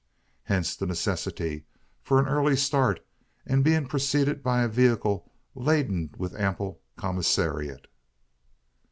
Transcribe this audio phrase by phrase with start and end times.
[0.45, 1.67] Hence the necessity
[2.01, 3.05] for an early start,
[3.45, 7.85] and being preceded by a vehicle laden with an ample commissariat.